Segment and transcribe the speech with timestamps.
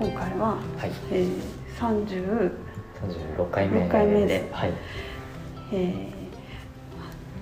[0.00, 1.38] 今回は、はい、えー、
[1.78, 2.50] 30
[3.36, 4.48] 36回目6回目で。
[4.50, 4.72] はい、
[5.72, 6.20] えー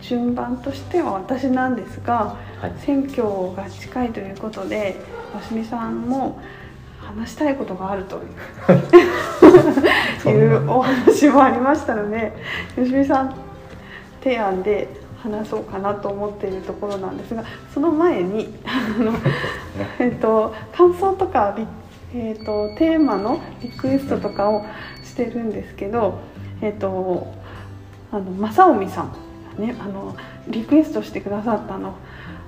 [0.01, 3.23] 順番としては私なんですがはい、選挙
[3.55, 4.97] が近いということで
[5.33, 6.41] 鷲見さんも
[7.01, 8.21] 話したいことがあると
[10.23, 12.33] そんないうお話もありましたので
[12.75, 13.35] 吉見さん
[14.25, 14.89] 提案で
[15.23, 19.19] 話そうかなと思っているところなんですがその前にあの、ね、
[20.01, 21.65] えっと、感想とかリ、
[22.15, 24.65] えっと、テーマのリクエストとかを
[25.05, 26.21] してるんですけど、
[26.63, 27.33] えっと、
[28.11, 29.19] あの正臣さんが
[29.67, 30.17] ねあの
[30.49, 31.95] リクエストしてくださったあの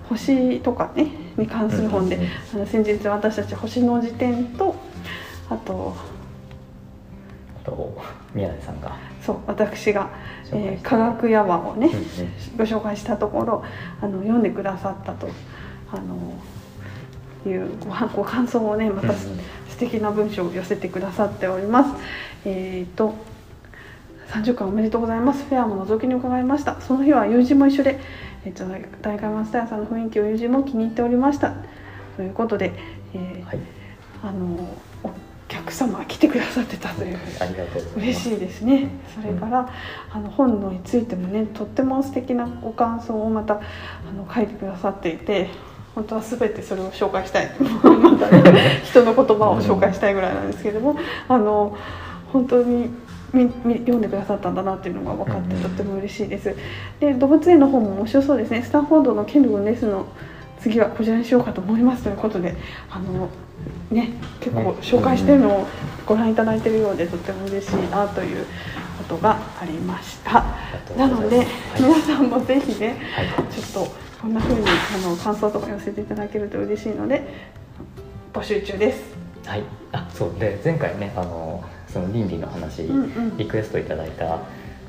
[0.08, 2.18] 星とかねに関する本で、
[2.54, 4.74] あの先日私たち星の辞典と
[5.48, 5.94] あと
[7.62, 8.02] あと
[8.34, 8.96] 宮根さんが。
[9.20, 10.10] そう私が、
[10.50, 11.90] えー科学ヤワをね、
[12.56, 13.64] ご紹介したところ
[14.00, 15.28] あの読んでくださったと
[15.92, 16.32] あの
[17.46, 19.40] いうごはご感想をねまたうんうん
[19.80, 21.90] 素敵な文章を寄せてくださっております。
[22.44, 23.14] えっ、と
[24.28, 25.44] 30回おめでとうございます。
[25.44, 26.78] フェアも覗きに伺いました。
[26.82, 27.98] その日は友人も一緒で、
[28.44, 28.64] えっ、と
[29.00, 31.54] 大会マスター屋さんの雰囲気を友人も気に入っておりました。
[32.16, 32.72] ということで、
[33.14, 33.58] えーはい、
[34.22, 35.10] あのお
[35.48, 37.18] 客様が来てくださってたという。
[37.40, 38.90] ありがとう嬉しいですね。
[39.18, 39.72] それから、
[40.12, 43.60] あの本のについてもね、とっても素敵なご感想をまたあ
[44.12, 45.48] の書いてくださっていて、
[45.94, 47.50] 本当はすべてそれを紹介したい。
[47.60, 50.96] またね、 人の言葉を紹介したいぐらいなんですけれども、
[51.28, 51.76] あの
[52.32, 52.90] 本当に。
[53.32, 56.52] 読んでくださったんだなっていうのが分かってうんとっても嬉しいです。
[56.98, 58.62] で動物園の方も面白そうですね。
[58.62, 60.06] スタンフォードのケンル君レスの
[60.60, 62.56] 次はこちらにしようかと思いますということで、
[62.90, 63.28] あの
[63.90, 65.66] ね結構ね紹介してるのを
[66.06, 68.44] ご覧いただいているようでとっても嬉しいなという
[68.98, 70.44] ことがありました。
[70.96, 71.46] なので、はい
[71.78, 77.22] 皆さんもぜひね、はいちょっとこんな風にあの感想とか寄せていただけると嬉しいので
[78.34, 79.14] 募集中です。
[79.46, 80.38] はい、あそう。
[80.38, 83.36] で前回ねあのその倫理の話、うんうん。
[83.38, 84.40] リクエストいただいた、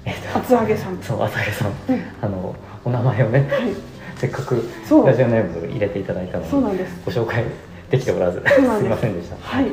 [0.03, 1.01] えっと厚揚げさん。
[1.01, 2.03] そう浅毛さん、うん。
[2.21, 3.73] あのお名前をねはい、
[4.17, 5.07] せっかくそう。
[5.07, 7.01] ラジオネーム入れていただいたのにそうなんです。
[7.05, 7.45] ご紹介
[7.89, 8.53] できておらずす。
[8.53, 9.37] すいませんでした。
[9.37, 9.67] はい、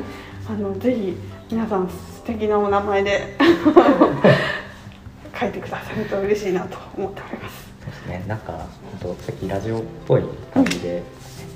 [0.49, 1.17] あのぜひ
[1.51, 3.35] 皆さん素敵なお名前で
[5.37, 7.68] 書いてくださると嬉しいなと思っております。
[8.09, 8.67] ねなんか
[9.01, 11.03] 本当さっきラジオっぽい感じで、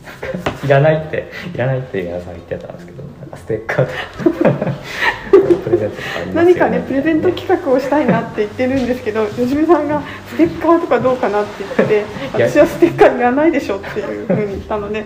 [0.04, 3.88] なんかいらないっていらないって皆さん言ってたんですけどなんかステッカー
[5.64, 15.06] プレゼントとかありますよ何かねプレゼント企画をしたいなって言ってるんですけど吉見さんがステッカーとかどうかなって言って私はステッカーいらないでしょっていうふうに言ったので、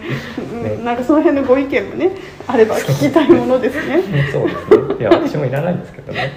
[0.52, 2.12] うんなんかその辺のご意見もね
[2.48, 4.04] あれば聞きたいものですね。
[4.32, 5.00] そうですね。
[5.00, 6.36] いや私もいらないんですけどね。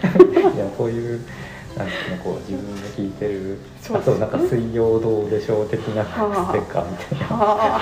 [0.54, 1.20] いやこういう
[1.85, 3.59] なんかねこう自分で聞いてる
[3.95, 7.27] あとなんか「水曜どうでしょう」的なステッカーみたいな。
[7.31, 7.81] あ。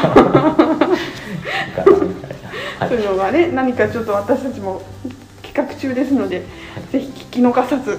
[1.67, 4.83] いいかなみたいな、ーそういうのがね何かちょっと私たちも
[5.43, 6.45] 企画中ですので、
[6.93, 7.99] ぜひ聞き逃さず。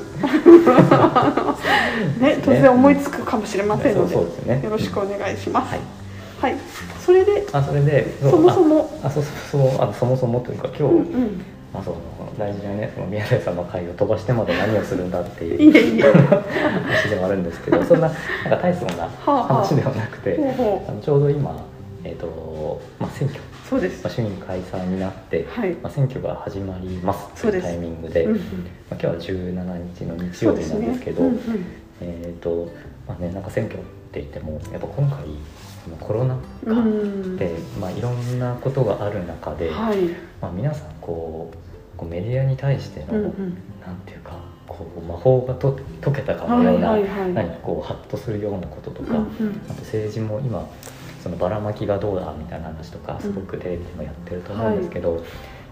[2.20, 2.38] ね。
[2.42, 4.62] 突然思いつくかもしれませんのでそうそうですね。
[4.64, 5.72] よろしくお願いします。
[5.72, 5.80] はい。
[6.40, 6.56] はい、
[7.06, 9.00] それであそれでうそもそも。
[9.04, 11.42] ああそうそうそうあそもそもというか今日、うんうん。
[11.74, 11.98] まあ、その
[12.39, 12.91] 大事なね。
[12.95, 20.38] その宮台さんの会を飛ばしてまで何をするんだっていいう話ではあるんですけどそんななんか大層な話ではなくて、
[20.88, 21.63] あのちょうど今、
[22.03, 24.03] えーとまあ、選挙、そうです。
[24.03, 25.73] まあ、衆院解散になって、はい。
[25.75, 28.38] まあ、選挙が始まりますというタイミングで、うんうん。
[28.39, 28.45] まあ、
[28.91, 31.23] 今日は17日の日曜日なんですけど
[32.01, 32.71] えっ、と
[33.07, 35.25] まあねなんか選挙って言ってもやっぱ今回
[36.00, 36.35] コロナ
[36.66, 37.38] うん禍うん。
[37.38, 39.97] で、まあ、いろんなことがある中で、はい。
[40.41, 41.69] まあ、皆さんこう
[42.00, 43.58] こうメディアに対しての、うんうん。
[43.86, 47.34] なんていうかこう魔法がと解けたかのような、はいはいはい。
[47.34, 49.62] 何かこうハッとするようなこととか、うんうん。
[49.70, 50.66] あと政治も今
[51.22, 55.24] そのばらまきがどうだみたいな話とかすごくテレビでもやってると思うんですけど、やっ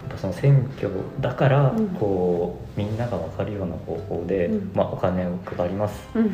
[0.09, 1.87] ぱその選挙だからうん。
[1.89, 4.71] こうみんなが分かるような方法で、うん。
[4.73, 6.09] まあ、お金を配ります。
[6.13, 6.25] うん。
[6.25, 6.29] っ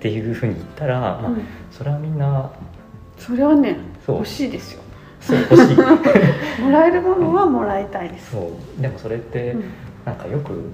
[0.00, 1.42] ていうふうに言ったら、まあうん。
[1.70, 2.50] それはみんな
[3.18, 4.82] それはね欲しいですよ
[5.20, 5.76] そう欲しい。
[6.62, 8.32] もらえるものはもらいたいです。
[8.32, 9.64] そうでもそれって、うん。
[10.04, 10.70] なんかよく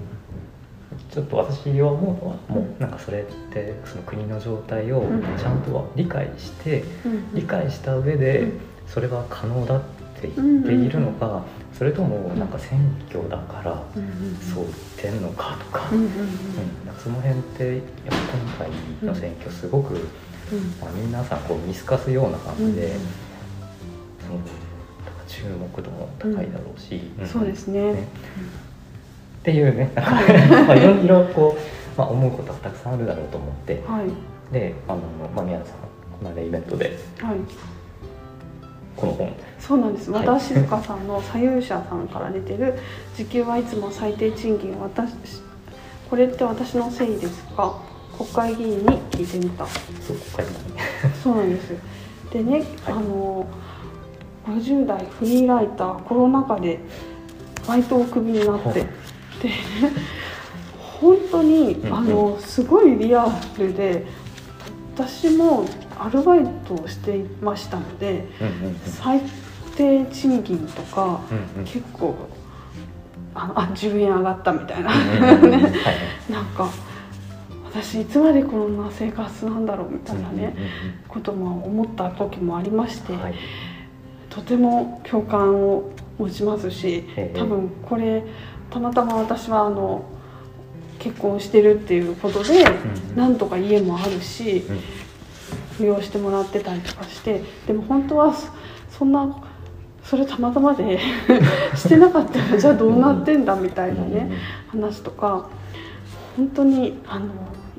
[1.11, 5.21] ちょっと私は思うのはもうなんかそれってその国の状態をうん。
[5.37, 7.33] ちゃんとは理解して、うん。
[7.33, 8.51] 理解した上うでん。
[8.87, 9.81] それは可能だっ
[10.21, 11.43] て言っているのか、
[11.73, 12.79] それともなんか選
[13.09, 13.83] 挙だから
[14.53, 14.65] そう
[15.01, 16.09] 言ってんのかとか、うん
[17.01, 18.69] その辺ってやっぱ今
[19.01, 19.99] 回の選挙すごく、うん。
[20.79, 22.95] まあ、皆さんこう見透かすような感じで、
[25.27, 28.01] 注目度も高いだろうし、んそうですねね。
[28.01, 33.81] っていうね まあいろいろこう、まあ、思うことはたくさんあるだろうと思って。
[33.87, 34.53] はい。
[34.53, 34.99] であの、
[35.35, 37.37] まあ、宮根さんこの間イベントではい。
[38.95, 39.33] この本。
[39.59, 40.11] そうなんです。
[40.11, 40.27] はい。
[40.27, 42.75] 和田静香さんの左右者さんから出てる
[43.17, 45.41] 「時給はいつも最低賃金私
[46.09, 47.73] これって私のせいですか？
[48.15, 49.65] 国会議員に聞いてみた」
[50.05, 50.51] そう国会に
[51.23, 51.73] そうなんです。
[52.31, 53.45] でね、 あの
[54.45, 56.79] 50代フリーライターコロナ禍で
[57.67, 58.69] バイトをクビになって。
[58.69, 58.87] はい
[59.41, 59.49] で
[61.01, 64.05] 本当に、あのすごいリアルで
[64.95, 65.65] 私も
[65.99, 68.25] アルバイトをしていましたので
[68.85, 69.19] 最
[69.75, 71.19] 低賃金とか
[71.65, 72.15] 結構
[73.35, 74.93] あのあ10円上がったみたいな。
[74.93, 75.61] うんうんうん。
[75.61, 75.73] はい
[76.31, 76.69] なんか
[77.65, 80.55] 私いつまでこんな生活なんだろうみたいなね、
[81.07, 83.33] ことも思った時もありまして、うんはい
[84.33, 87.39] とても共感を持ちますしええ。
[87.39, 88.23] 多分これ
[88.71, 90.05] たまたま私はあの
[90.97, 93.15] 結婚してるっていうことで、うん。
[93.15, 94.79] なんとか家もあるしうん。
[95.77, 98.47] 扶養してもらってたりとかしてでも本当はそ
[98.89, 99.43] そんな
[100.03, 100.99] それたまたまで
[101.75, 104.31] してなかったらじゃあどうなってんだみたいなね
[104.67, 105.47] 話とか
[106.35, 107.25] 本当にあの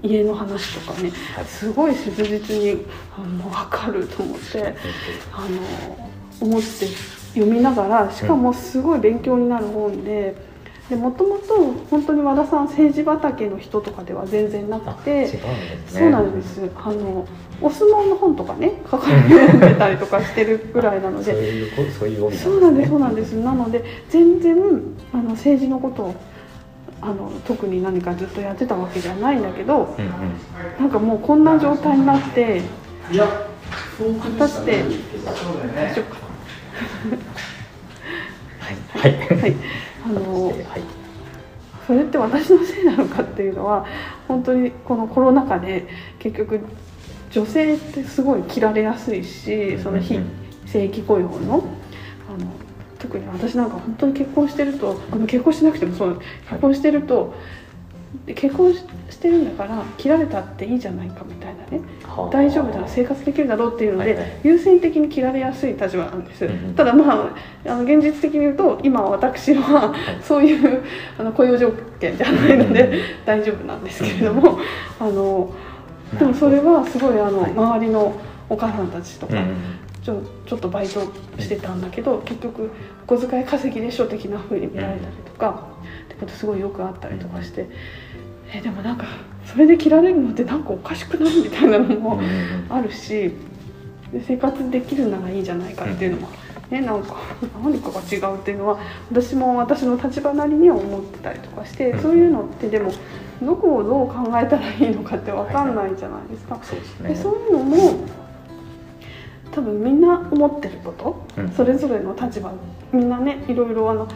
[0.03, 1.45] 家の話とかねはい。
[1.45, 2.85] すごい切実に
[3.17, 4.75] あの分かると思って。
[5.33, 6.87] あの思って
[7.35, 10.37] 読みながらしかもすごい勉強になる本で
[10.89, 15.27] でもともと本当に和田さん政治畑の人とかでは全然なくて
[15.89, 16.61] そうなんです。
[16.77, 17.27] あの
[17.63, 23.33] お相撲の本とかね書かれてたりとかしてるぐらいなのそうでいうこそういう帯そうなんですそうなんです。
[23.33, 24.57] なので全然
[25.15, 26.15] あの政治のことを
[27.01, 30.11] あの特に何かずっとやってたわけじゃないんだけどうんうん。
[30.79, 32.61] なんかもうこんな状態になって
[34.21, 34.83] 果たして
[35.25, 36.24] 大丈夫か
[38.61, 38.77] はい。
[38.91, 39.37] はい。
[39.37, 39.55] なはい
[40.05, 40.55] あのはい
[41.87, 43.87] それって私のせいなのかっていうのは
[44.27, 45.87] 本当にこのコロナ禍で
[46.19, 46.61] 結局
[47.31, 50.45] 女性ってすごい切られやすいしその非うん。
[50.67, 51.65] 正規雇用の
[52.29, 52.49] あの
[52.99, 57.35] 特に私なんか本当に結婚してるとあの結婚しなくてもそう結婚してると
[58.27, 61.79] で結婚ししてるんだから切られたっていいじゃないかみたいなね。
[61.79, 61.94] はあ
[62.31, 64.41] 大丈夫だ生活できるだろうっていうので、はいはい。
[64.45, 67.35] 優先的に切られやすい立場なんです、うんうんただまあ
[67.67, 70.83] あの現実的に言うと今私は、そういう
[71.19, 74.59] あの雇用条件じゃないので、大丈夫なんですけれども、
[75.01, 75.53] あの
[76.19, 77.53] でもそれはすごいあの、はい。
[77.53, 78.15] 周りの
[78.49, 79.57] お母さんたちとか、うんうん
[80.05, 81.01] ちょちょっとバイト
[81.39, 82.71] してたんだけど結局
[83.07, 85.67] お小遣い稼ぎでしょ的な風に見られたりとか、
[86.05, 87.71] ってことすごいよくあったりとかして、
[88.53, 88.99] えでもなん。
[88.99, 89.07] か
[89.55, 91.43] それで切られるのってなんかおかしくない？
[91.45, 92.21] みたいなのも
[92.69, 93.31] あるし
[94.13, 96.29] で生活できるならいいじゃないかっていうのも、
[96.71, 97.17] ね、なんか
[97.63, 98.79] 何かが違うっていうのは
[99.13, 102.91] 私も私の立場なりには思ってたりとかして、うんそういうのってでも
[103.43, 106.59] どこをどう考えたらいいのかって分かんないじゃないですか。
[106.63, 107.77] そうでそういうのも
[109.53, 111.49] 多分みんな思ってること、うん。
[111.51, 112.51] それぞれの立場
[112.93, 114.09] みんなねいろいろあの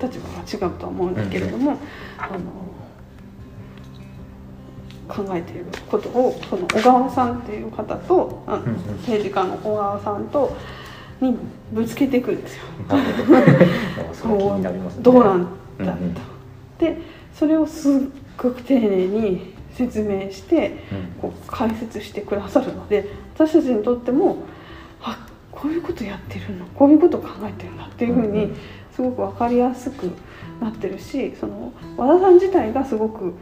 [0.00, 1.76] 立場が違うとは思うんだけれども、
[2.16, 2.38] あの
[5.10, 10.56] 考えていることをその小川さんっていう方とあの政治家の小川さんと
[11.20, 11.36] に
[11.72, 12.64] ぶつけていくんですよ。
[12.88, 12.98] ど。
[15.12, 16.84] うなんだと。
[16.84, 16.96] で
[17.34, 17.92] それをすっ
[18.38, 21.30] ごく丁寧に説明してうん。
[21.30, 24.36] こう解説してくださるので私たちにとっても
[25.02, 28.52] あこういうことやってるのこういうことを考えてるんだっていうふうに
[28.94, 30.10] すごく分かりやすく
[30.60, 33.34] なってるしその和田さん自体がすごく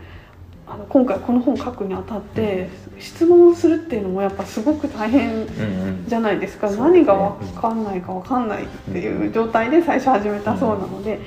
[0.71, 6.05] あの今回この本書くにあたって質問をするっていうのもやっぱすごく大変うんうん。
[6.07, 7.05] じゃないですか、そうですね。
[7.05, 11.21] 何が分かんないか分かんないっていう状態で最初始めたそうなので、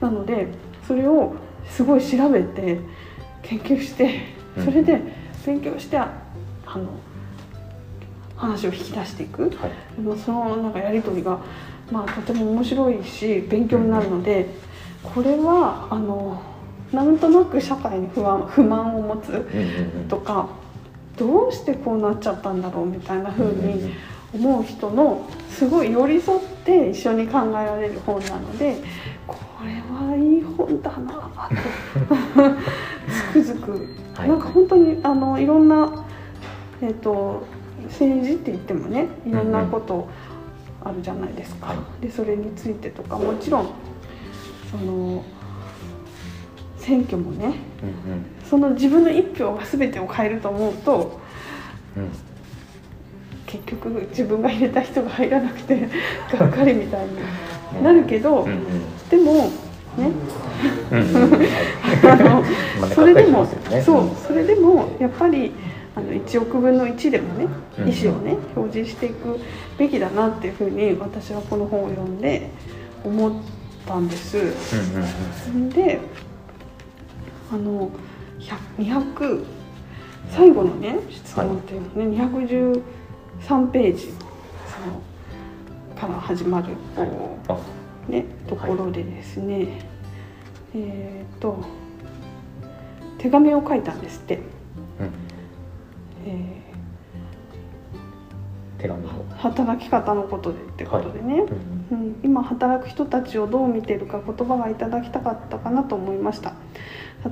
[0.00, 0.48] なので
[0.86, 1.34] それを
[1.68, 2.80] すごい調べて
[3.42, 4.20] 研究して
[4.56, 5.00] うんそれで
[5.46, 6.08] 勉強してあ
[6.66, 6.88] の
[8.36, 9.42] 話を引き出していく。
[9.42, 9.52] はい。
[10.24, 11.38] そのなんかやり取りが、
[11.92, 14.46] まあ、とても面白いし勉強になるので
[15.02, 16.42] これはあの
[16.92, 19.46] なんとなく社会に不安不満を持つ
[20.08, 20.48] とか
[21.16, 23.94] どうしてこうなっちゃったんだろうみたいな風に
[24.32, 28.76] 思う人のすごい寄り添って一緒に考えられる本なので
[29.26, 32.10] これはいい本だなと
[33.32, 33.72] つくづく。
[34.14, 34.28] はい。
[34.28, 36.04] なんか本当にあのいろんな、
[36.80, 37.44] えっと
[37.84, 40.08] 政治って言ってもねいろんなこと
[40.82, 41.68] あるじゃないですか。
[41.68, 43.70] はでそれについてとかもちろん
[44.70, 45.22] その
[46.80, 47.54] 選挙もねうんうん。
[48.48, 51.20] その自分の一票が全てを変えると思うと
[51.96, 52.08] うん。
[53.46, 55.88] 結局自分が入れた人が入らなくて
[56.38, 57.06] がっかりみたい
[57.74, 58.58] になるけど、うんうん。
[59.10, 59.50] でも
[59.96, 60.10] ね
[62.04, 62.44] あの
[62.94, 63.82] それでもね。
[63.82, 65.52] そうそれでもやっぱり
[65.96, 67.46] ああの1億分の1でもね
[67.78, 69.38] うん意思をね表示していく
[69.76, 72.50] べきだなっていうふうに私はこの本を読んで
[73.04, 73.32] 思っ
[73.86, 74.36] たんです。
[75.74, 75.98] で
[77.52, 77.90] あの
[78.38, 79.44] 100 200
[80.30, 84.10] 最後のね質問っていうのね、213ページそ
[84.86, 85.02] の
[85.98, 87.58] から始まるこあ
[88.08, 89.82] う、ね、ところでですね、
[90.74, 91.64] えっ、と
[93.18, 94.36] 手紙を書いたんですって。
[94.36, 94.42] うん。
[96.26, 96.60] え
[98.78, 101.44] 手紙働き方のことでってことでね、
[101.90, 101.98] うん。
[101.98, 106.54] うん、今働く人たちをどう見ているか言葉がいただきたかったかなと思いました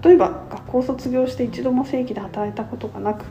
[0.02, 3.24] 例えば学校を卒業して一度も正規で働いたことがなく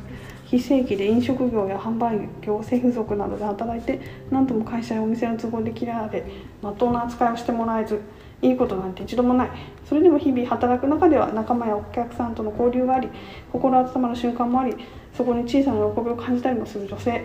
[0.46, 4.00] 非正規で飲食業や販売業性付属などで働いて
[4.32, 6.24] 何とも会社やお店の都合で嫌われ
[6.62, 8.02] まっとうな扱いをしてもらえず
[8.42, 9.50] いいことなんて一度もない。
[9.86, 13.10] それでも日々働く中では仲間やお客さんとの交流があり
[13.52, 14.76] 心温まる瞬間もあり
[15.16, 17.24] そこに小さな喜びを感じたりもする女性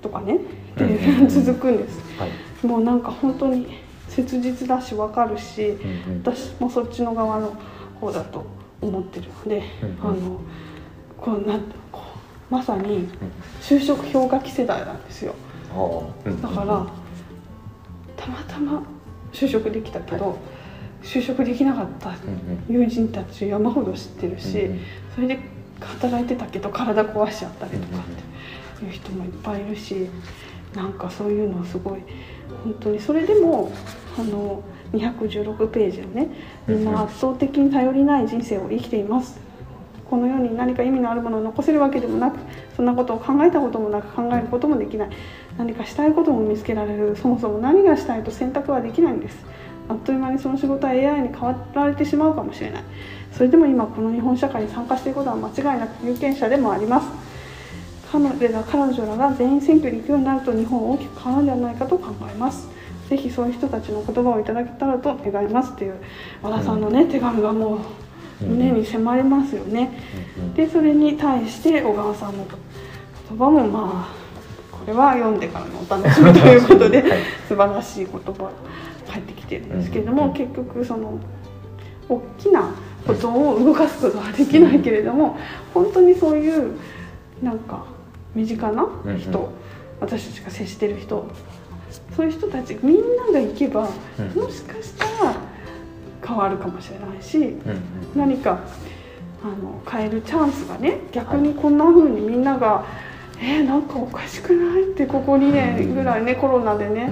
[0.00, 0.38] とかね
[0.76, 2.00] でうん続くんです。
[2.18, 2.66] はい。
[2.66, 3.66] もうなんか本当に
[4.08, 6.22] 切実だし分かるしうんうん。
[6.24, 7.56] 私もそっちの側の
[8.00, 8.44] 方だと
[8.80, 10.08] 思ってるので、うん。
[10.08, 10.40] あの
[11.18, 11.60] こうなん
[11.92, 12.00] こ
[12.50, 13.08] うまさに
[13.60, 15.34] 就職氷河期世代なんですよ。
[16.42, 16.86] だから
[18.16, 18.82] たまたま
[19.32, 20.34] 就職できたけど、は
[21.02, 22.12] 就職できなかった
[22.68, 24.68] 友人たち山ほど知ってるし、
[25.14, 25.38] それで
[25.80, 28.02] 働いてたけど体壊しちゃったりとか
[28.76, 30.08] っていう人もいっぱいいるし
[30.74, 32.00] なんかそういうのすごい
[32.64, 33.72] 本当にそれでも
[34.18, 36.28] あの216ページのね
[36.66, 36.84] みん。
[36.84, 39.40] な圧倒的に頼りない人生を生きています。
[40.08, 42.38] この世に何か意味のあるものを残せるわけでもなく
[42.74, 45.10] そんなことを考えたこともなく考えることもできない。
[45.56, 47.16] 何かしたいことも見つけられる。
[47.16, 49.44] そもそも何がしたいと選択はできないんです。
[49.88, 52.82] あっという間にその仕事は AI に変わられてしまうかもしれない。
[53.32, 57.30] それでも今この日本社会に参加していることは間違いなく有権者でもあります。
[58.10, 62.68] 彼女ら彼女らが全員選挙に行くようになると日本は大きく変わるんじゃないかと考えます
[63.10, 65.96] ぜひそういう人たちの言葉をいただけたらと願いますっていう
[66.42, 67.80] 和田さんのね、手紙がも
[68.40, 69.90] う胸に迫りますよね、
[70.54, 72.46] でそれに対して小川さんの
[73.28, 74.20] 言葉もまあ
[74.70, 77.18] これは読んでからのお楽しみということで、 はい。
[77.48, 78.50] 素晴らしい言葉が
[79.08, 81.18] 返ってきてるんですけれども、うん結局その
[82.08, 82.72] 大きな
[83.06, 85.36] ことを動かすことはできないけれども
[85.72, 86.72] 本当にそういう
[87.42, 87.84] なんか
[88.34, 88.88] 身近な
[89.18, 89.52] 人、
[90.00, 91.28] 私たちが接してる人
[92.16, 93.88] そういう人たちみんなが行けば、
[94.18, 95.34] うんもしかしたら
[96.26, 97.56] 変わるかもしれないし。
[98.14, 98.60] 何か
[99.42, 102.84] あの変えるチャンスがね逆にこんな風にみんなが
[103.40, 107.10] 「えー、なんかおかしくない?」ってここ2年ぐらいねコロナでね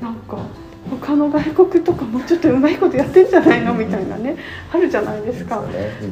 [0.00, 0.38] なんか
[0.88, 4.36] 他の外国とかもうちょっとうまいことやってんじゃないのみたいなね
[4.72, 5.64] あるじゃないですか。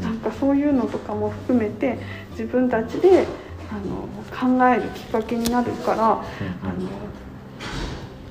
[0.02, 1.99] なんかそういうのとかも含めて
[2.33, 3.25] 自分たちで
[3.71, 6.23] あの考えるきっかけになるからあの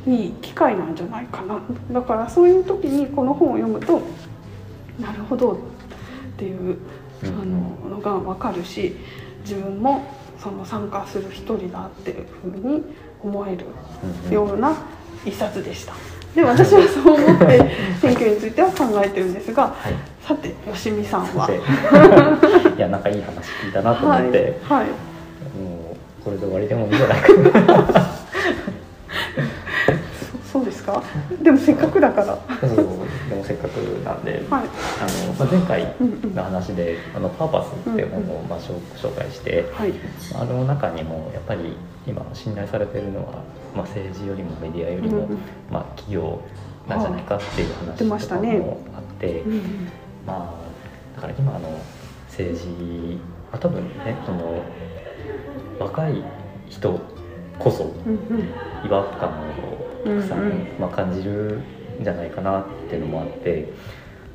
[0.05, 1.59] いい機会なんじゃないかな。
[1.91, 4.01] だからそういう時にこの本を読むと
[4.99, 5.55] なるほどっ
[6.37, 6.77] ていう
[7.23, 8.95] あうんののが分かるし
[9.43, 10.03] 自分も
[10.37, 12.83] その参加する一人だっていうふうに
[13.23, 13.65] 思える
[14.33, 14.75] ような
[15.25, 15.93] 一冊でした。
[16.35, 19.93] で私はそう思って選挙については考えてるんですがはい。
[20.21, 21.45] さて吉見さんは？
[21.47, 21.57] で
[22.77, 24.87] いやなんかいい話聞いたなと思って、はい、はい。
[24.87, 28.07] もうこれで終わりでもいいんじゃないかな
[30.53, 31.01] そそうですか？
[31.41, 32.37] でもせっかくだから。
[32.61, 34.41] そうでもせっかくなんで、はい。
[34.49, 34.59] あ
[35.27, 35.95] のまあ、前回
[36.35, 39.93] の話で「あのパーパス」っていう本をまあ紹紹介して、はい。
[40.35, 43.43] あの中にもやっぱり今信頼されてるのは、
[43.75, 45.27] まあ、政治よりもメディアよりも、
[45.71, 46.39] まあ、企業
[46.87, 47.73] なんじゃないかっていう
[48.07, 49.61] 話とかもあって、うんうん
[50.27, 50.63] まあ
[51.15, 51.59] だから今の
[52.27, 52.67] 政治、
[53.51, 54.61] まあ、多分ねその
[55.79, 56.23] 若い
[56.69, 56.99] 人
[57.59, 57.91] こそ
[58.85, 60.67] 違和感をたくさん、うんうん。
[60.79, 61.59] まあ、感じる
[61.99, 63.73] んじゃないかなっていうのもあって。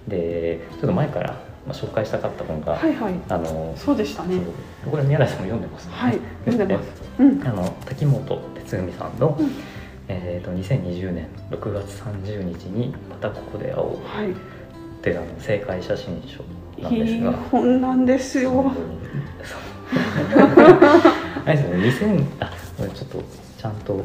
[0.08, 1.32] でちょっと前から、
[1.66, 3.14] まあ、紹介したかった本が、はいはい。
[3.28, 4.40] あのそうでしたね。
[4.90, 5.96] これ宮台さんも読んでますよね。
[5.98, 6.88] はい読んでます。
[6.96, 7.46] すうん。
[7.46, 9.50] あの滝本哲文さんの、うん。
[10.08, 14.30] えー、と2020年6月30日に「またここで会おう」はい。
[14.30, 14.34] っ
[15.02, 16.42] ていうあの正解写真書
[16.82, 17.32] なんですいいが。
[17.32, 18.72] 本なんですよ。
[21.44, 22.18] あれですよね。
[22.18, 22.50] 2000あ
[22.94, 23.22] ちょっと
[23.58, 24.04] ちゃんと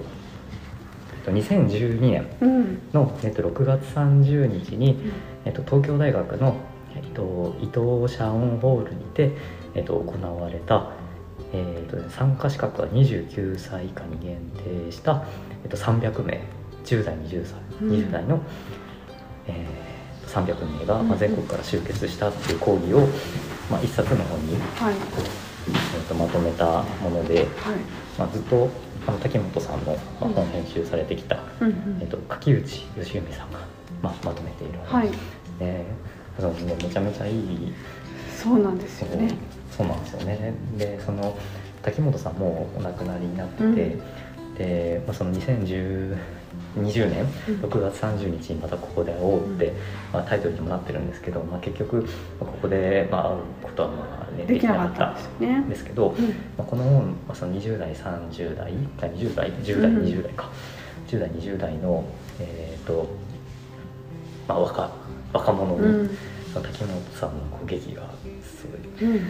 [1.24, 4.98] と2012年うんの、えっと、6月30日に、
[5.46, 6.56] えっと、東京大学の、
[6.96, 9.32] えっと、伊藤社音ホールにて、
[9.76, 10.92] えっと、行われた、
[11.54, 14.38] えっとね、参加資格は29歳以下に限
[14.86, 15.26] 定した、
[15.64, 16.42] えっと、300名
[16.86, 17.92] 10代20歳うん。
[17.92, 18.40] 20代の、
[19.48, 19.94] えー
[20.34, 23.02] 300名が、うんまあ、全国から集結したっていう講義を、
[23.70, 24.96] まあ、一冊の本にはい。
[24.96, 27.48] えーとまとめたもので、はい。
[28.18, 28.68] まあ、ずっと
[29.08, 31.98] あの滝本さんの、まあ、本編集されてきた、うんうん。
[32.02, 33.60] えー、と柿内義文さんが、
[34.02, 34.80] まあ、まとめている。
[34.86, 35.10] 本はい。
[35.10, 35.20] です
[35.60, 35.86] ね。
[36.40, 37.74] そのねめちゃめちゃいい
[38.36, 39.36] そうなんですよね。
[39.72, 40.54] そうなんですよね。
[40.78, 41.38] でその
[41.82, 44.56] 滝本さんもお亡くなりになってて、うん。
[44.56, 46.18] で、まあ、その2010
[46.76, 49.74] 20年うん6月30日にまたここで会おうって、
[50.12, 52.08] まあ、タイトルにもなってるんですけど、まあ、結局ま
[52.42, 55.60] あここで、まあ、会うことはまあ、ね、できなかったんですよね。
[55.60, 56.26] んですけど、うん。
[56.26, 60.50] まあ、この本、まあ、その20代30代あ20代10代うん20代か、
[61.08, 62.04] 10代20代の
[62.40, 63.08] えっ、と、
[64.48, 64.92] まあ、若
[65.34, 66.18] 若者に、うん。
[66.54, 68.04] その滝本さんのこう劇が
[68.44, 68.68] す
[69.00, 69.22] ごいうん。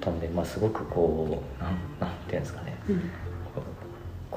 [0.00, 2.76] 飛んで、まあ、すごくこうなんなんていうんですかね。
[2.88, 3.10] うん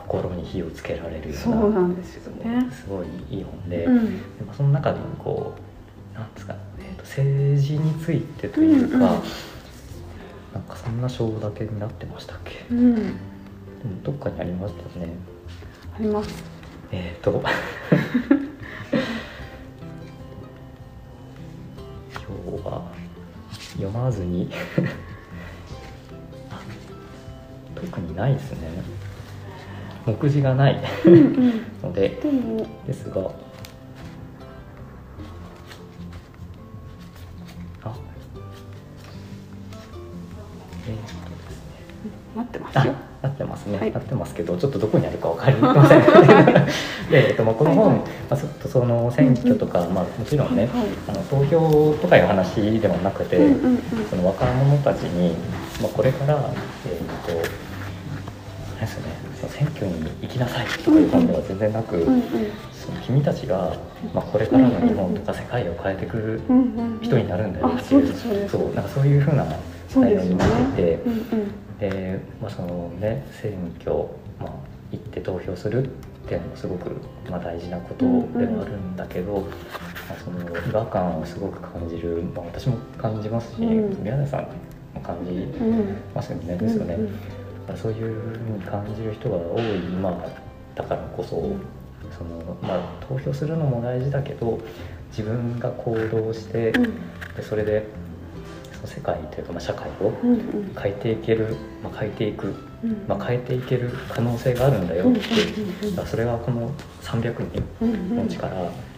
[0.07, 2.69] 心に火をつけられるようなそうなんですよね。
[2.72, 4.22] すごいいい本で,、うん。
[4.55, 5.53] その中でもこ
[6.13, 9.10] うなんですか、えー、と政治についてというか、うんうん。
[10.53, 12.65] なんかそんな章だけになってましたっけ？
[12.69, 12.95] うん。
[12.95, 13.13] でも
[14.03, 15.13] どっかにありましたよね。
[15.98, 16.43] あります。
[16.91, 17.41] えっ、ー、と。
[22.12, 22.81] 今日は
[23.74, 24.50] 読まずに。
[26.51, 26.62] あ
[27.75, 28.67] 特にないですね
[30.05, 30.83] 目次がない。
[31.05, 32.19] うんうんので
[32.93, 33.31] すが。
[37.83, 37.95] あ。
[40.88, 41.74] えー、っとですね。
[42.36, 43.13] 待ってますよ。
[43.33, 43.91] ってますね、はい。
[43.91, 46.01] なってますけど、ちょっとどこにあるかわかりません。
[47.12, 48.07] で、えっと、まあ、この本、はいはい。
[48.29, 53.38] まあ、そその選挙とか、まあ、もちろんね、はいあの投票とかいう話ではなくて。
[53.38, 53.79] うんうんうん。
[54.10, 55.36] その若者たちに、
[55.81, 56.39] まあ、これから、
[56.86, 57.39] えっと。
[58.77, 59.12] あれですね、
[59.94, 60.68] に行きなさい。
[60.68, 62.22] とかいう本では全然なく、うんうん。
[62.74, 63.76] その君たちが、
[64.14, 66.62] まあ、これからの日本とか世界を変えていくうんう
[66.96, 69.46] ん人になるんだよあっていう、そうなんかそういうふうな
[69.96, 70.94] 内容になっていて。
[71.06, 71.80] うんうん。
[71.80, 73.96] で、まあそのね、選挙、
[74.40, 74.50] まあ、
[74.92, 75.88] 行って投票するっ
[76.28, 76.92] ていうのもすごく、
[77.30, 78.06] まあ、大事なこと
[78.40, 84.03] ではあるんだけど、まあ、その違和感をすごく感じる、まあ、私も感じますし、うん。
[84.03, 84.42] 宮根さん
[84.94, 85.96] も感じうん。
[86.14, 86.56] ますよね。
[86.56, 87.43] ですよね、うん
[87.76, 90.12] そういうふうに感じる人が多い今
[90.76, 91.56] だからこそ
[92.18, 94.60] その、まあ、投票するのも大事だけど
[95.10, 96.84] 自分が行動して、うん。
[97.36, 97.86] でそれで
[98.74, 100.12] その世界というか、まあ、社会を
[100.80, 103.06] 変えていける、まあ、変えていく、うん。
[103.08, 106.72] まあ、変えていける可能性があるんだよって、それがこの
[107.04, 107.36] 300
[107.80, 108.56] 人のうちから、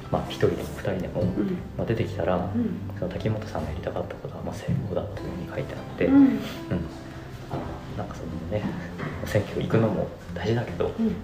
[0.09, 1.57] まあ、1人でも2人でも、うん。
[1.77, 2.79] まあ、出てきたら、うん。
[2.97, 6.39] その滝本さんがやりたかったことはまあ成功だというふうに書いてあって、うん
[7.97, 8.63] なんかそのね
[9.25, 11.15] 選挙行くのも大事だけど、うん。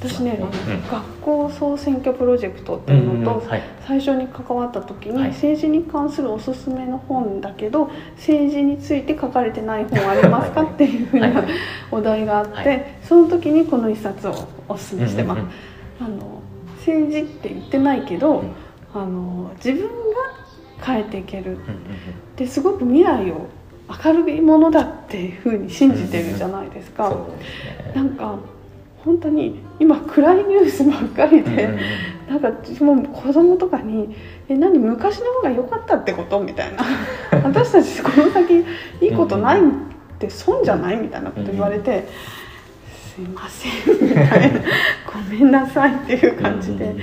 [0.00, 0.88] 私ね、うん。
[0.90, 3.62] 学校総選挙プロジェクトっていうのと、はい。
[3.86, 5.28] 最初に関わった時に、はい。
[5.28, 11.44] 政治に関するおすすめの本だけど政治について書かれてない本ありますかはいっていうふうな
[11.90, 12.98] お題があって、はい。
[13.04, 15.42] その時にこの一冊をおすすめしてます。
[16.00, 16.42] あの
[16.78, 18.52] 政治って言ってないけど、うん。
[18.94, 19.88] あの自分が
[20.84, 21.58] 変えていける。
[22.36, 23.46] ですごく未来を
[24.04, 27.10] 明るいものだっていうふうに信じてるじゃないですか。
[27.10, 27.92] すね。
[27.94, 28.38] なんか
[29.04, 31.68] 本当に今暗いニュースばっかりで、
[32.28, 34.14] なんか私も子供とかに
[34.48, 36.84] 「え何昔の方が良かったってこと?」みたいな
[37.42, 38.64] 「私たちこの先
[39.00, 39.62] いいことないっ
[40.18, 42.06] て損じゃない?」みたいなこと言われて
[43.14, 43.72] 「すいません」
[44.08, 44.60] みたいな
[45.12, 46.94] 「ごめんなさい」っていう感じで、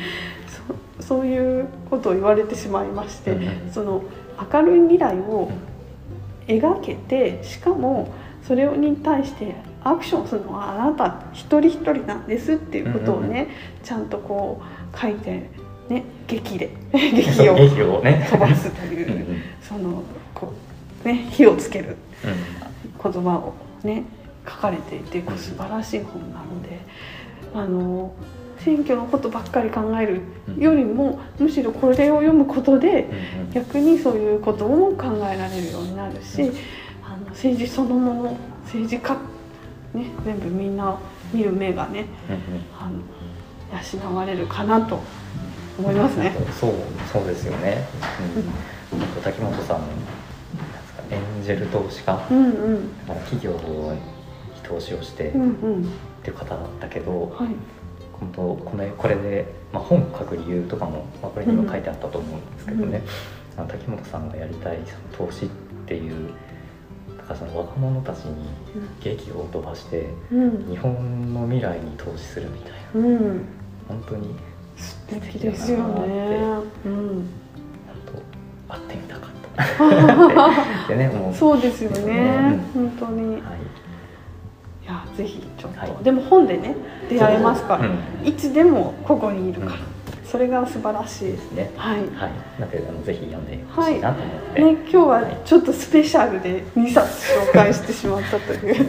[0.99, 3.37] そそういうことを言われてしまいまして、
[3.71, 4.03] その
[4.51, 5.49] 明るい未来を
[6.49, 8.11] 描けてしかも
[8.45, 13.47] それに対してアクションするのはあなた一人一人なんですっていうことをね、
[13.83, 14.61] ちゃんとこ
[14.93, 15.49] う書いて
[15.87, 19.41] ね劇で 劇を飛ばすという、うんうん。
[19.61, 20.53] そのこ
[21.05, 22.59] うね火をつけるうん
[23.11, 24.03] 言葉をね
[24.47, 26.79] 書かれていて素晴らしい本なので
[27.53, 28.11] あの
[28.63, 30.21] 選挙のことばっかり考える
[30.57, 33.51] よりもむしろこれを読むことでうんうん。
[33.51, 36.51] 逆にそういうことも考えられるようになるし、
[37.03, 39.13] あの政治そのもの政治家、
[39.93, 40.97] ね、全部みんな
[41.33, 42.41] 見る目がねうんうん。
[42.79, 44.99] あの養われるかなと
[45.77, 46.35] 思いますね。
[46.59, 46.73] そう
[47.11, 47.85] そうですよね。
[48.91, 49.01] うん。
[49.01, 50.05] あと滝本さんなんで
[50.87, 52.89] すかエンジェル投資家、うんうん。
[53.07, 53.99] まあ企業に
[54.63, 55.45] 投資をしてっうんう
[55.79, 55.89] ん。
[56.23, 57.47] ていう方だったけど、はい
[58.19, 63.01] 本当これこれでまあ本書く理由とかもまあこれにも書いてあったと思うんですけどね。
[63.57, 65.49] あの滝本さんがやりたいその投資っ
[65.85, 66.33] ていう。
[67.17, 68.49] だからその若者たちに
[69.03, 70.67] 劇を飛ばしてうん。
[70.69, 72.77] 日本の未来に投資するみたいな。
[72.95, 73.45] うん。
[73.87, 74.35] 本当に
[74.77, 76.39] 素敵ですよね。
[76.85, 77.05] うん。
[77.05, 77.25] 本
[78.67, 81.33] 当会ってみたかった でねもう。
[81.33, 82.59] そうですよね、ね。
[82.73, 83.21] 本当に。
[83.21, 83.31] い。
[83.33, 83.41] はい
[84.89, 86.03] やぜひちょっと、はい。
[86.03, 86.75] でも本でね
[87.09, 88.27] 出会えますから、うん。
[88.27, 89.79] いつでもここにいるから、うん。
[90.25, 91.71] それが素晴らしいですね。
[91.75, 91.99] はい。
[91.99, 92.09] はい。
[92.59, 98.85] なのであのぜひ読んでほしいなと思って、ね、今日はちょっとスペシャルで2冊紹介してしまったという。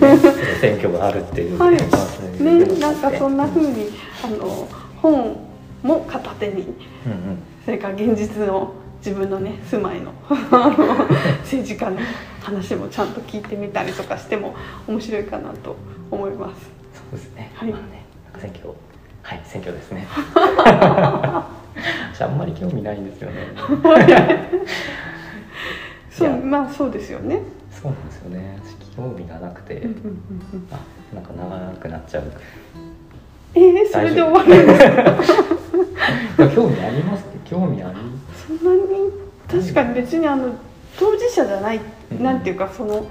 [0.61, 1.79] 選挙があるっていうはい、ね。
[1.79, 3.89] いう、なんかそんな風に
[4.23, 4.69] あの
[5.01, 5.37] 本
[5.83, 6.63] も片手に
[7.07, 7.39] うんうん。
[7.65, 10.13] それから現実の自分のね住まいの
[11.43, 11.97] 政治家の
[12.43, 14.55] 話もちゃんと聞いてみたりとかしても
[14.87, 15.77] 面白いかなと
[16.11, 16.71] 思います。
[16.95, 17.51] そうですね。
[17.55, 17.71] はい。
[17.71, 18.00] まあね、
[18.41, 18.69] 選挙、
[19.23, 20.07] はい、選挙ですね。
[22.13, 23.49] 私あんまり興味ないんですよね。
[26.11, 27.41] そうまあそうですよね。
[27.71, 28.59] そうなんですよね。
[28.65, 30.79] 私興味がなくて、うんうんうんうんあ、
[31.15, 32.25] なんか長くなっちゃう。
[33.55, 34.85] えー、それで終わるんです
[36.37, 36.49] か？
[36.55, 37.95] 興味ありますって、興味あり。
[38.37, 39.11] そんなに
[39.49, 40.49] 確かに別にあの
[40.99, 41.81] 当事者じゃない、
[42.13, 43.07] うんなんていうかその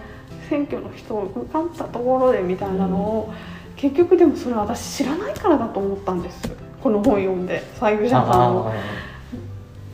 [0.50, 3.34] 選挙の人を受かったところでみたいなのを、
[3.80, 6.52] 結局でもそれは私知らないからだと思ったんです。
[6.84, 7.64] この本読んで。
[7.76, 8.74] 西宮社さんのあ。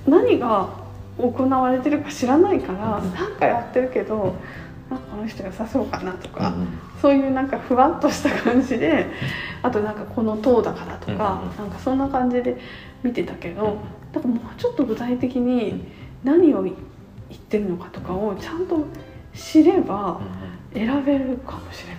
[0.10, 0.70] 何が
[1.20, 4.36] 行われてるか知らないから、うんなんかやってるけど
[4.90, 6.68] なんかこの人良さそうかなとーか、うんうん。
[7.00, 9.06] そういうなんかふわっとした感じで
[9.62, 12.58] あとなんかこの党だからとか、うんなんかそんな感じで
[13.04, 13.78] 見てたけど、
[14.14, 15.86] だからもうちょっと具体的に
[16.24, 16.76] 何を言っ
[17.38, 18.84] てるのかとかをちゃんと
[19.36, 20.20] 知れば
[20.74, 21.95] 選べるかもしれない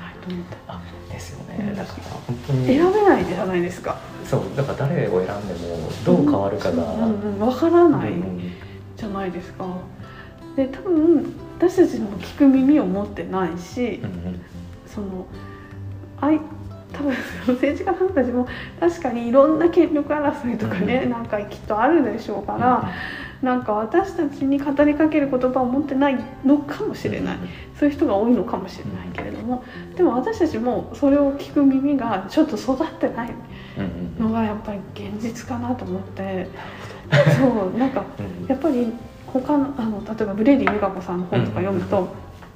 [0.68, 1.66] あ、ですようん。
[1.66, 1.74] ね。
[1.74, 2.66] だから本当に。
[2.66, 3.98] 選べないじゃないですか。
[4.24, 6.94] そう、だから誰を選んでもどう変わるかが。
[6.94, 8.40] うんうんうん、分からないうん
[8.96, 9.66] じゃないですか。
[10.56, 14.40] で多分私たちも聞く耳を持ってないしうんうん。
[14.86, 15.26] その
[16.20, 16.40] あい
[16.92, 17.14] 多分
[17.48, 18.48] 政治家さんたちも
[18.80, 22.90] 確かにいろんな権力争いとかね、うんなんかきっとあるでしょうから、
[23.42, 27.38] なんか私たちに語りかける言葉を持ってないのかもしれない、
[27.78, 29.62] そういう人が多いのかもしれないけれども
[29.96, 33.34] でも私たちもそれを聞く耳がちょっと育ってない
[34.18, 36.48] のがやっぱり現実かなと思って。
[37.38, 38.92] そうなんかうんやっぱり
[39.26, 42.08] 他のあの例えばブレディ・ユガ子さんの本とか読むと、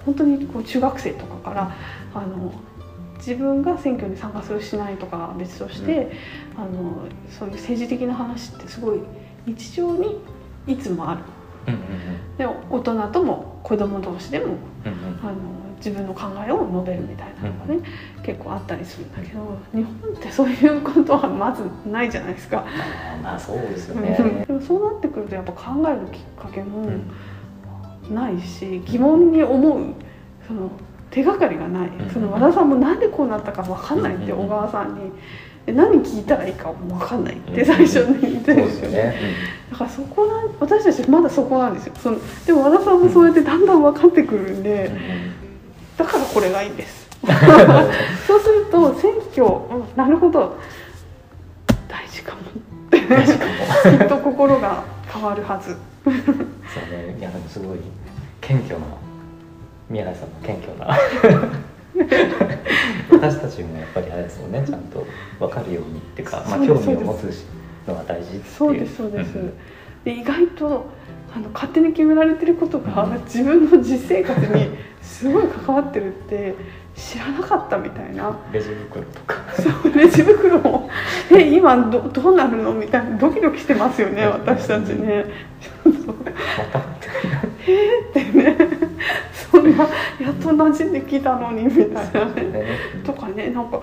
[0.04, 1.76] 本当にこう中学生とかから
[2.14, 2.52] あの
[3.18, 6.10] 自分が選挙に参加するしないとかは別として、
[6.56, 9.00] あのそういう政治的な話ってすごい
[9.46, 10.20] 日常に
[10.66, 11.20] いつもある。
[12.38, 14.56] で大人とも子供同士でも
[15.22, 15.34] あの
[15.84, 17.80] 自分の考えを述べるみたいなのがね、
[18.22, 22.64] 結構あったりするんだけど日本ってそういうことはまずないじゃないですか。
[23.22, 24.02] まあそうですようん。
[24.04, 24.44] ね。
[24.46, 28.14] でもそうなってくるとやっぱ考えるきっかけもうん。
[28.14, 29.94] ないし疑問に思う
[30.46, 30.70] その
[31.10, 32.10] 手がかりがない、ん。
[32.12, 35.12] その和田さんもなんでこうなったか分かんないってうん小川さんに
[35.66, 37.66] で何聞いたらいいかも分かんないってうん。
[37.66, 39.14] 最初に言ってるんですすよね。
[39.72, 41.94] だからそこなん私たちまだそこなんですよ。
[41.96, 44.98] そのでも和田さんもそうやってだんだん分かってくるんで、うんう
[45.36, 45.39] ん
[46.00, 47.08] だからこれがいいんです。
[48.26, 50.56] そうすると選挙、うん、なるほど。
[51.88, 52.40] 大事かも。
[52.40, 52.44] っ
[52.90, 53.98] て大事かも。
[53.98, 54.82] きっと心が
[55.12, 55.76] 変わるはず。
[56.04, 57.78] そうね、いやでもすごい
[58.40, 58.86] 謙虚な
[59.90, 60.96] 宮台さんの謙虚な。
[63.10, 64.64] 私たちもやっぱりあれですよね。
[64.66, 65.04] ちゃんと
[65.38, 67.44] 分かるようにっていうか、まあ、興味を持つ
[67.86, 68.44] のが大事っていう。
[68.46, 69.52] そうですそうです、ん
[70.04, 70.86] で意外と
[71.34, 74.70] あの勝手に決められてることが自分の実生活に
[75.02, 76.54] すごい関わってるって
[76.96, 78.36] 知らなかったみたいな。
[78.52, 79.36] レジ袋とか。
[79.56, 80.90] そうレジ袋も
[81.32, 85.24] 「え今どどうなるの?」みたいなドキドキしてますよね私たちね。
[85.82, 86.14] そうま
[86.72, 86.82] たっ
[88.12, 88.56] てってね。
[89.50, 89.84] そんな
[90.20, 92.42] やっと馴染んできたのにみたいなね。
[92.42, 92.64] ね。
[93.04, 93.80] とかねなんか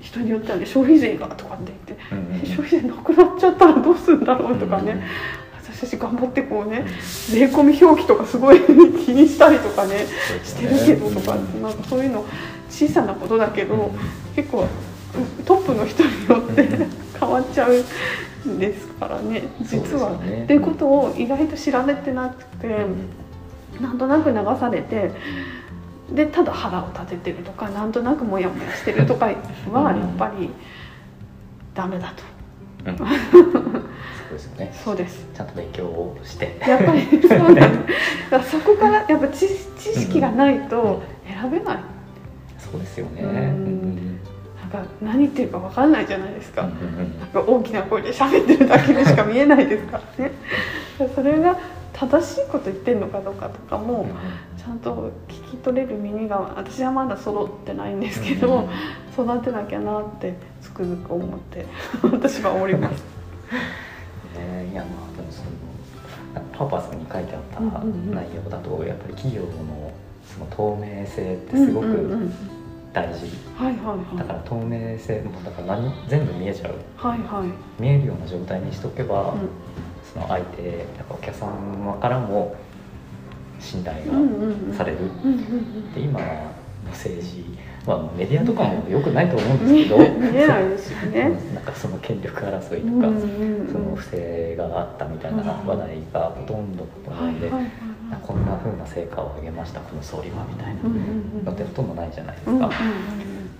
[0.00, 2.46] 人によってはね消費税がとかって言って。
[2.46, 4.56] 消費税なくなっちゃったらどうするんだろう？
[4.56, 5.02] とかね、
[5.78, 6.84] 私頑張ってこうね
[7.28, 10.06] 税込み表記とかすごい気にしたりとかね
[10.44, 12.24] してるけどとか、なんかそういうの
[12.68, 13.92] 小さなことだけど、
[14.34, 14.66] 結構
[15.46, 16.90] トップの人によってうん。
[17.20, 19.42] 変わっちゃうんですからね。
[19.62, 20.10] 実は。
[20.10, 20.44] そうですよね。
[20.44, 22.86] っていうことを意外と知られてなくて、
[23.80, 25.12] なんとなく流されて
[26.12, 30.50] でただ腹を立ててるとかなんとなくモヤモヤしてるとかはやっぱり
[31.74, 32.22] ダメだと。
[32.86, 33.78] うん
[34.38, 34.72] ですよね。
[34.84, 35.26] そうです。
[35.34, 36.56] ちゃんと勉強をして。
[36.60, 37.76] やっぱりそうだか
[38.30, 41.78] ら そこからやっぱ知知識がないと選べない。
[42.58, 43.22] そうですよね。
[43.22, 43.28] うん。
[43.28, 44.20] うん。
[44.70, 50.32] なんか何言ってるか分かんないじゃないですか、うんうんなんか大きな声で喋ってるだけでしか見えないですからね。
[51.14, 51.56] それが
[51.92, 54.06] 正しいこと言ってるのかどうかとかも
[54.56, 58.68] ちゃんと聞き取れる耳が私はまだ揃ってないんですけど、
[59.14, 61.66] 育てなきゃなってつくづく思って
[62.12, 63.02] 私はおります。
[64.48, 65.50] ねいやまあでもその
[66.52, 69.92] パーパスに書いてあった内容だとやっぱり企業の
[70.24, 72.30] その透明性ってすごく
[72.92, 73.30] 大事。
[74.16, 76.74] だから透明性もだから何全部見えちゃう。
[76.96, 77.82] はいはい。
[77.82, 79.48] 見えるような状態にしとけば、うん。
[80.12, 82.56] その相手やっぱお客様からも
[83.60, 84.98] 信頼がされる、
[85.94, 86.26] で今の
[86.86, 87.44] 政治、
[87.88, 91.20] まあ、メディアとかも良くないと思うんうんですけど、見えないですよね。
[91.20, 91.52] う。
[91.52, 91.54] ん。
[91.54, 93.72] なんかその権力争いとか、うんうんうん。
[93.72, 97.72] その不正があったみたいな話題がほとんどだと思うんで、はいはいはい。
[98.22, 100.82] こんな風な成果を上げましたこの総理はみたいな。
[100.84, 100.96] うんうん
[101.38, 101.44] うん。
[101.46, 102.68] のってほとんどないじゃないですか、うんうんうん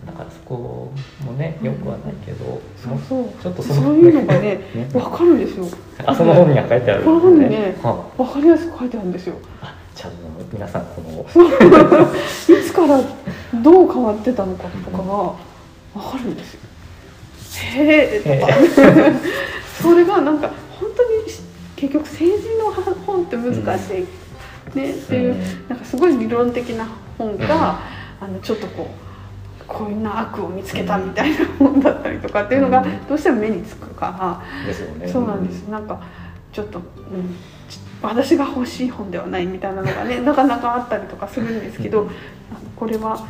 [0.06, 0.90] だからそこ
[1.22, 3.42] もねよくはないけど、そうそう。
[3.42, 4.88] ちょっとそういうのがね ね。
[4.94, 5.66] わかるんですよ。
[6.06, 9.34] あその本には書いてあるこの本にねはわかりやすく書いてあるんですよ
[9.98, 11.22] ああじゃあもう皆さんこの
[12.58, 13.00] いつから
[13.62, 15.34] どう変わってたのかとかがわ
[15.94, 16.60] かるんですよ。
[17.74, 18.52] へえとか
[19.82, 21.24] それがなんか本当に
[21.76, 24.06] 結局政治の本って難し
[24.74, 25.68] い、ねっていう、うん。
[25.68, 27.78] なんかすごい理論的な本が、
[28.20, 28.88] あのちょっとこ
[29.60, 33.06] うこういうな悪を見つけたみたいな本だったりとかっていうのがうん。
[33.06, 35.06] どうしても目につくかですよね。
[35.06, 35.68] ら、そうなんです。
[35.68, 36.00] なんか
[36.52, 37.57] ちょっと、うん、ち
[38.02, 42.08] 私が欲しい本ではないみたいなのがね なかなかあったりとかするんですけど、
[42.76, 43.26] これは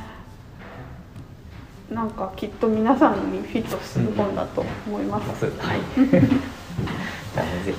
[1.91, 5.19] なんかきっと皆さんにフィットする本だと思いま。
[5.19, 5.81] ますすはい。
[7.65, 7.75] ぜひ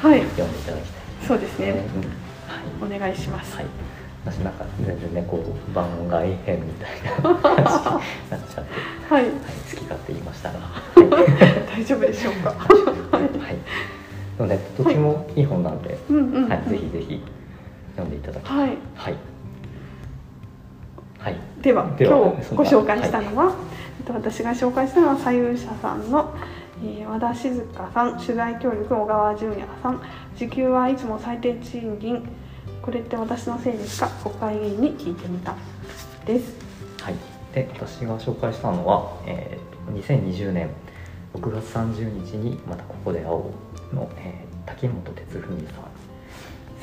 [0.00, 1.02] はい、読んでいただきたい。
[1.26, 1.70] そうですね。
[1.70, 2.88] うん。
[2.88, 2.96] はい。
[2.96, 3.56] お願いします。
[3.56, 3.66] はい。
[4.24, 6.90] 私なんか全然ねこう番外編みたい
[7.22, 7.64] な 感じに
[8.30, 12.50] なっちゃって、はい、はい、好き勝手言いましたが、はい大丈夫でしょうか。
[12.50, 13.18] は
[13.50, 14.02] い。
[14.42, 17.22] ので、どっちもいい本なんで、うんうんうんはい、ぜひ
[17.96, 18.58] 読んでいただきたい。
[18.58, 18.76] はい。
[18.94, 19.16] はい。
[21.18, 21.36] はい。
[21.60, 23.54] ではでは今日ご紹介したのは、
[23.98, 26.34] えっと私が紹介したのは左右者さんの、
[26.84, 30.00] えー和田静香さん取材協力小川淳也さん
[30.36, 32.28] 時給はいつも最低賃金
[32.80, 34.08] これって私のせいですか？
[34.24, 35.54] 国会議員に聞いてみた
[36.26, 36.56] です
[37.00, 37.14] はい。
[37.54, 40.70] で、私が紹介したのは、えー、2020年
[41.34, 43.50] 6月30日にまたここで会お
[43.92, 45.91] うの、えー、滝本哲文さん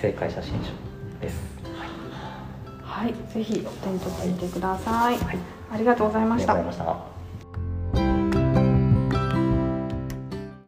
[0.01, 0.71] 正解写真書
[1.21, 1.49] です。
[2.83, 5.37] はいぜひお手に取ってみてください、はい。
[5.71, 7.08] ありがとうございましたありがとうございました。